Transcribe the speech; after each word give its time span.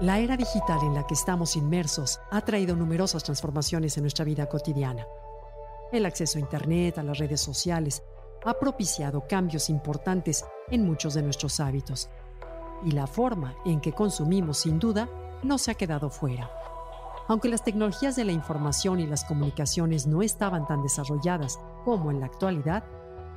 La 0.00 0.18
era 0.18 0.36
digital 0.36 0.80
en 0.82 0.92
la 0.92 1.06
que 1.06 1.14
estamos 1.14 1.56
inmersos 1.56 2.20
ha 2.30 2.42
traído 2.42 2.76
numerosas 2.76 3.24
transformaciones 3.24 3.96
en 3.96 4.02
nuestra 4.02 4.26
vida 4.26 4.46
cotidiana. 4.46 5.06
El 5.90 6.04
acceso 6.04 6.36
a 6.36 6.42
Internet, 6.42 6.98
a 6.98 7.02
las 7.02 7.16
redes 7.16 7.40
sociales, 7.40 8.02
ha 8.44 8.52
propiciado 8.58 9.26
cambios 9.26 9.70
importantes 9.70 10.44
en 10.70 10.84
muchos 10.84 11.14
de 11.14 11.22
nuestros 11.22 11.60
hábitos. 11.60 12.10
Y 12.84 12.90
la 12.90 13.06
forma 13.06 13.56
en 13.64 13.80
que 13.80 13.92
consumimos, 13.92 14.58
sin 14.58 14.78
duda, 14.78 15.08
no 15.42 15.56
se 15.56 15.70
ha 15.70 15.74
quedado 15.74 16.10
fuera. 16.10 16.50
Aunque 17.26 17.48
las 17.48 17.64
tecnologías 17.64 18.16
de 18.16 18.24
la 18.24 18.32
información 18.32 19.00
y 19.00 19.06
las 19.06 19.24
comunicaciones 19.24 20.06
no 20.06 20.20
estaban 20.20 20.66
tan 20.66 20.82
desarrolladas 20.82 21.58
como 21.86 22.10
en 22.10 22.20
la 22.20 22.26
actualidad, 22.26 22.84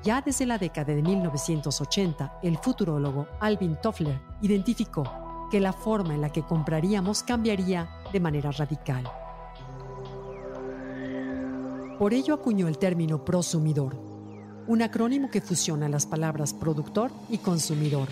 ya 0.03 0.21
desde 0.21 0.45
la 0.45 0.57
década 0.57 0.93
de 0.93 1.03
1980, 1.03 2.39
el 2.43 2.57
futurólogo 2.57 3.27
Alvin 3.39 3.77
Toffler 3.81 4.21
identificó 4.41 5.03
que 5.49 5.59
la 5.59 5.73
forma 5.73 6.13
en 6.13 6.21
la 6.21 6.31
que 6.31 6.43
compraríamos 6.43 7.23
cambiaría 7.23 7.89
de 8.11 8.19
manera 8.19 8.51
radical. 8.51 9.03
Por 11.97 12.13
ello 12.13 12.33
acuñó 12.33 12.67
el 12.67 12.77
término 12.77 13.25
prosumidor, 13.25 13.97
un 14.67 14.81
acrónimo 14.81 15.29
que 15.29 15.41
fusiona 15.41 15.89
las 15.89 16.05
palabras 16.05 16.53
productor 16.53 17.11
y 17.29 17.39
consumidor, 17.39 18.07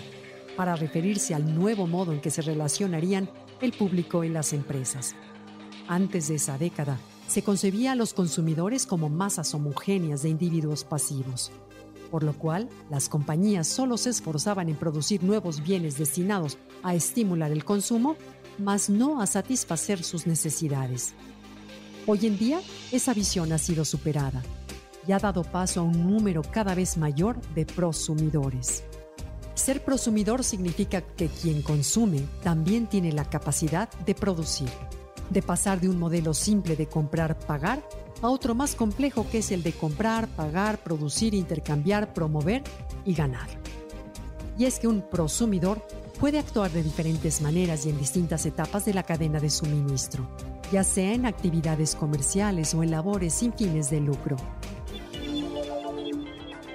para 0.56 0.76
referirse 0.76 1.34
al 1.34 1.54
nuevo 1.54 1.86
modo 1.86 2.12
en 2.12 2.20
que 2.20 2.30
se 2.30 2.42
relacionarían 2.42 3.30
el 3.60 3.72
público 3.72 4.24
y 4.24 4.28
las 4.28 4.52
empresas. 4.52 5.14
Antes 5.86 6.28
de 6.28 6.34
esa 6.34 6.58
década, 6.58 6.98
se 7.28 7.42
concebía 7.42 7.92
a 7.92 7.94
los 7.94 8.12
consumidores 8.12 8.86
como 8.86 9.08
masas 9.08 9.54
homogéneas 9.54 10.22
de 10.22 10.30
individuos 10.30 10.84
pasivos, 10.84 11.52
por 12.10 12.22
lo 12.22 12.32
cual 12.32 12.68
las 12.90 13.08
compañías 13.08 13.66
solo 13.66 13.96
se 13.96 14.10
esforzaban 14.10 14.68
en 14.68 14.76
producir 14.76 15.22
nuevos 15.22 15.62
bienes 15.62 15.98
destinados 15.98 16.58
a 16.82 16.94
estimular 16.94 17.50
el 17.50 17.64
consumo, 17.64 18.16
mas 18.58 18.90
no 18.90 19.20
a 19.20 19.26
satisfacer 19.26 20.02
sus 20.02 20.26
necesidades. 20.26 21.14
Hoy 22.06 22.26
en 22.26 22.38
día, 22.38 22.60
esa 22.90 23.12
visión 23.12 23.52
ha 23.52 23.58
sido 23.58 23.84
superada 23.84 24.42
y 25.06 25.12
ha 25.12 25.18
dado 25.18 25.42
paso 25.42 25.80
a 25.80 25.82
un 25.84 26.10
número 26.10 26.42
cada 26.42 26.74
vez 26.74 26.96
mayor 26.96 27.40
de 27.54 27.66
prosumidores. 27.66 28.84
Ser 29.54 29.84
prosumidor 29.84 30.44
significa 30.44 31.00
que 31.00 31.28
quien 31.28 31.62
consume 31.62 32.22
también 32.42 32.86
tiene 32.86 33.12
la 33.12 33.24
capacidad 33.24 33.90
de 34.06 34.14
producir, 34.14 34.68
de 35.30 35.42
pasar 35.42 35.80
de 35.80 35.88
un 35.88 35.98
modelo 35.98 36.32
simple 36.32 36.76
de 36.76 36.86
comprar-pagar 36.86 37.82
a 38.22 38.28
otro 38.28 38.54
más 38.54 38.74
complejo 38.74 39.26
que 39.30 39.38
es 39.38 39.50
el 39.52 39.62
de 39.62 39.72
comprar, 39.72 40.28
pagar, 40.28 40.78
producir, 40.78 41.34
intercambiar, 41.34 42.12
promover 42.14 42.62
y 43.04 43.14
ganar. 43.14 43.48
Y 44.58 44.64
es 44.64 44.78
que 44.78 44.88
un 44.88 45.02
prosumidor 45.02 45.86
puede 46.18 46.38
actuar 46.38 46.70
de 46.70 46.82
diferentes 46.82 47.40
maneras 47.40 47.86
y 47.86 47.90
en 47.90 47.98
distintas 47.98 48.44
etapas 48.44 48.84
de 48.84 48.94
la 48.94 49.04
cadena 49.04 49.38
de 49.38 49.50
suministro, 49.50 50.28
ya 50.72 50.82
sea 50.82 51.12
en 51.12 51.26
actividades 51.26 51.94
comerciales 51.94 52.74
o 52.74 52.82
en 52.82 52.90
labores 52.90 53.34
sin 53.34 53.52
fines 53.52 53.90
de 53.90 54.00
lucro. 54.00 54.36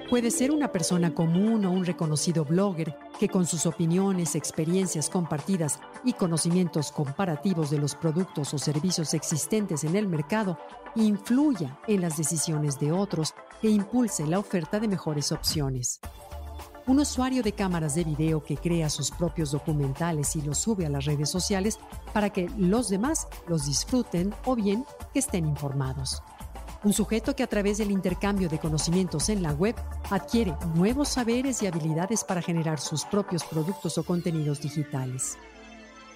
Puede 0.08 0.30
ser 0.30 0.50
una 0.50 0.70
persona 0.70 1.14
común 1.14 1.64
o 1.64 1.72
un 1.72 1.86
reconocido 1.86 2.44
blogger 2.44 2.94
que 3.18 3.28
con 3.28 3.46
sus 3.46 3.64
opiniones, 3.64 4.34
experiencias 4.34 5.08
compartidas 5.08 5.80
y 6.04 6.12
conocimientos 6.12 6.92
comparativos 6.92 7.70
de 7.70 7.78
los 7.78 7.94
productos 7.94 8.52
o 8.52 8.58
servicios 8.58 9.14
existentes 9.14 9.82
en 9.82 9.96
el 9.96 10.06
mercado 10.06 10.58
influya 10.94 11.78
en 11.88 12.02
las 12.02 12.18
decisiones 12.18 12.78
de 12.78 12.92
otros 12.92 13.34
e 13.62 13.68
impulse 13.70 14.26
la 14.26 14.38
oferta 14.38 14.78
de 14.78 14.88
mejores 14.88 15.32
opciones. 15.32 16.00
Un 16.86 16.98
usuario 16.98 17.42
de 17.42 17.52
cámaras 17.52 17.94
de 17.94 18.04
video 18.04 18.44
que 18.44 18.58
crea 18.58 18.90
sus 18.90 19.10
propios 19.10 19.52
documentales 19.52 20.36
y 20.36 20.42
los 20.42 20.58
sube 20.58 20.84
a 20.84 20.90
las 20.90 21.06
redes 21.06 21.30
sociales 21.30 21.78
para 22.12 22.28
que 22.28 22.50
los 22.58 22.90
demás 22.90 23.26
los 23.48 23.64
disfruten 23.64 24.34
o 24.44 24.54
bien 24.54 24.84
que 25.14 25.20
estén 25.20 25.46
informados. 25.46 26.22
Un 26.84 26.92
sujeto 26.92 27.34
que 27.34 27.42
a 27.42 27.46
través 27.46 27.78
del 27.78 27.90
intercambio 27.90 28.46
de 28.50 28.58
conocimientos 28.58 29.30
en 29.30 29.42
la 29.42 29.52
web 29.52 29.74
adquiere 30.10 30.54
nuevos 30.74 31.08
saberes 31.08 31.62
y 31.62 31.66
habilidades 31.66 32.24
para 32.24 32.42
generar 32.42 32.78
sus 32.78 33.06
propios 33.06 33.42
productos 33.42 33.96
o 33.96 34.02
contenidos 34.04 34.60
digitales. 34.60 35.38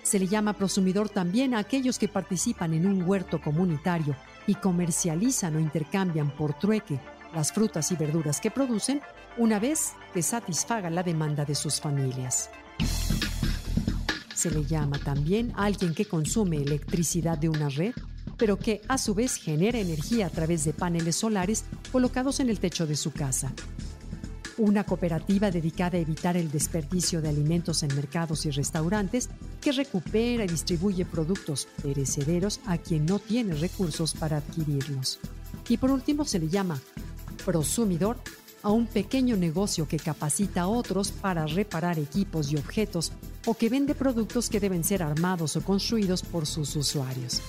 Se 0.03 0.19
le 0.19 0.27
llama 0.27 0.53
prosumidor 0.53 1.09
también 1.09 1.55
a 1.55 1.59
aquellos 1.59 1.99
que 1.99 2.07
participan 2.07 2.75
en 2.75 2.87
un 2.87 3.03
huerto 3.03 3.41
comunitario 3.41 4.15
y 4.47 4.57
comercializan 4.57 5.57
o 5.57 5.61
intercambian 5.61 6.31
por 6.37 6.59
trueque 6.59 7.01
las 7.35 7.51
frutas 7.51 7.91
y 7.91 7.97
verduras 7.97 8.39
que 8.39 8.51
producen 8.51 9.01
una 9.39 9.59
vez 9.59 9.95
que 10.13 10.23
satisfagan 10.23 10.95
la 10.95 11.03
demanda 11.03 11.47
de 11.47 11.55
sus 11.55 11.81
familias. 11.81 12.51
Se 14.35 14.51
le 14.51 14.65
llama 14.67 14.99
también 14.99 15.53
a 15.57 15.65
alguien 15.65 15.95
que 15.95 16.05
consume 16.05 16.59
electricidad 16.59 17.39
de 17.39 17.49
una 17.49 17.71
red, 17.71 17.95
pero 18.39 18.59
que 18.59 18.81
a 18.89 18.97
su 18.97 19.15
vez 19.15 19.37
genera 19.37 19.79
energía 19.79 20.27
a 20.27 20.31
través 20.31 20.65
de 20.65 20.73
paneles 20.73 21.17
solares 21.17 21.65
colocados 21.93 22.41
en 22.41 22.49
el 22.49 22.61
techo 22.61 22.87
de 22.87 22.97
su 22.97 23.13
casa 23.13 23.53
una 24.59 24.85
cooperativa 24.85 25.51
dedicada 25.51 25.97
a 25.97 26.01
evitar 26.01 26.37
el 26.37 26.51
desperdicio 26.51 27.23
de 27.23 27.29
alimentos 27.29 27.83
en 27.83 27.95
mercados 27.95 28.45
y 28.47 28.51
restaurantes 28.51 29.31
que 29.61 29.73
recupera 29.73 30.45
y 30.45 30.49
distribuye 30.49 31.05
productos 31.05 31.69
perecederos 31.83 32.61
a 32.67 32.79
quien 32.79 33.07
no 33.07 33.19
tiene 33.19 33.55
recursos 33.55 34.15
para 34.15 34.39
adquirirlos. 34.39 35.21
Y 35.69 35.77
por 35.77 35.91
último 35.91 36.25
se 36.25 36.39
le 36.39 36.49
llama 36.49 36.81
prosumidor 37.45 38.19
a 38.63 38.71
un 38.71 38.87
pequeño 38.87 39.37
negocio 39.37 39.87
que 39.87 39.99
capacita 39.99 40.63
a 40.63 40.69
otros 40.69 41.13
para 41.13 41.47
reparar 41.47 41.99
equipos 41.99 42.51
y 42.51 42.57
objetos 42.57 43.13
o 43.47 43.55
que 43.55 43.69
vende 43.69 43.95
productos 43.95 44.51
que 44.51 44.61
deben 44.61 44.83
ser 44.83 45.03
armados 45.03 45.57
o 45.57 45.63
construidos 45.63 46.23
por 46.23 46.47
sus 46.47 46.75
usuarios. 46.75 47.41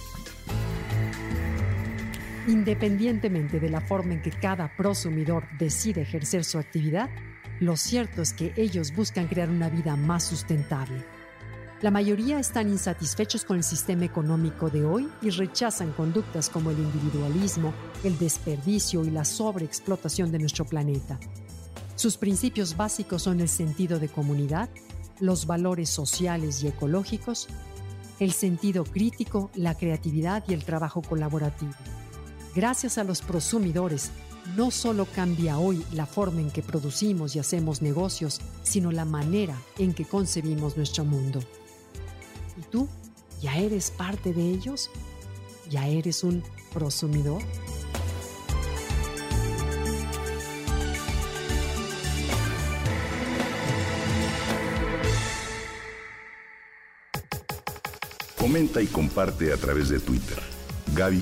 Independientemente 2.49 3.59
de 3.59 3.69
la 3.69 3.79
forma 3.79 4.13
en 4.13 4.23
que 4.23 4.31
cada 4.31 4.75
prosumidor 4.75 5.45
decide 5.59 6.01
ejercer 6.01 6.43
su 6.43 6.57
actividad, 6.57 7.07
lo 7.59 7.77
cierto 7.77 8.23
es 8.23 8.33
que 8.33 8.53
ellos 8.57 8.91
buscan 8.95 9.27
crear 9.27 9.51
una 9.51 9.69
vida 9.69 9.95
más 9.95 10.23
sustentable. 10.23 11.05
La 11.83 11.91
mayoría 11.91 12.39
están 12.39 12.67
insatisfechos 12.67 13.45
con 13.45 13.57
el 13.57 13.63
sistema 13.63 14.05
económico 14.05 14.71
de 14.71 14.83
hoy 14.83 15.07
y 15.21 15.29
rechazan 15.29 15.91
conductas 15.93 16.49
como 16.49 16.71
el 16.71 16.79
individualismo, 16.79 17.71
el 18.03 18.17
desperdicio 18.17 19.05
y 19.05 19.11
la 19.11 19.25
sobreexplotación 19.25 20.31
de 20.31 20.39
nuestro 20.39 20.65
planeta. 20.65 21.19
Sus 21.93 22.17
principios 22.17 22.75
básicos 22.75 23.21
son 23.21 23.41
el 23.41 23.49
sentido 23.49 23.99
de 23.99 24.09
comunidad, 24.09 24.69
los 25.19 25.45
valores 25.45 25.91
sociales 25.91 26.63
y 26.63 26.69
ecológicos, 26.69 27.47
el 28.19 28.31
sentido 28.31 28.85
crítico, 28.85 29.51
la 29.53 29.75
creatividad 29.75 30.43
y 30.47 30.55
el 30.55 30.65
trabajo 30.65 31.03
colaborativo. 31.03 31.75
Gracias 32.55 32.97
a 32.97 33.03
los 33.03 33.21
prosumidores, 33.21 34.09
no 34.57 34.71
solo 34.71 35.05
cambia 35.05 35.59
hoy 35.59 35.85
la 35.93 36.07
forma 36.07 36.41
en 36.41 36.49
que 36.49 36.63
producimos 36.63 37.35
y 37.35 37.39
hacemos 37.39 37.81
negocios, 37.81 38.41
sino 38.63 38.91
la 38.91 39.05
manera 39.05 39.55
en 39.77 39.93
que 39.93 40.05
concebimos 40.05 40.75
nuestro 40.75 41.05
mundo. 41.05 41.41
¿Y 42.57 42.61
tú? 42.63 42.87
¿Ya 43.41 43.57
eres 43.57 43.91
parte 43.91 44.33
de 44.33 44.49
ellos? 44.49 44.89
¿Ya 45.69 45.87
eres 45.87 46.23
un 46.23 46.43
prosumidor? 46.73 47.43
Comenta 58.39 58.81
y 58.81 58.87
comparte 58.87 59.53
a 59.53 59.57
través 59.57 59.89
de 59.89 59.99
Twitter. 59.99 60.39
Gaby 60.95 61.21